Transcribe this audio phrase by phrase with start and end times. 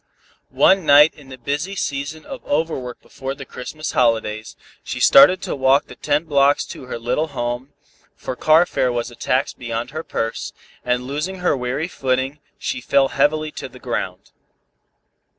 [0.49, 5.55] One night in the busy season of overwork before the Christmas holidays, she started to
[5.55, 7.73] walk the ten blocks to her little home,
[8.15, 10.53] for car fare was a tax beyond her purse,
[10.83, 14.31] and losing her weary footing, she fell heavily to the ground.